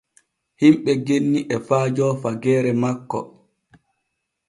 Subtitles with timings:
[0.59, 3.19] Himɓe genni e faajo fageere makko.